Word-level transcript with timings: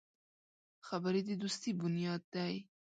خبرې 0.87 1.21
د 1.25 1.29
دوستي 1.41 1.71
بنیاد 1.79 2.21
دی 2.33 2.53